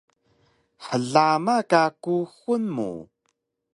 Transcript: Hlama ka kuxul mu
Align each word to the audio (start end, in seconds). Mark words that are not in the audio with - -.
Hlama 0.85 1.55
ka 1.69 1.81
kuxul 2.03 2.63
mu 2.75 2.89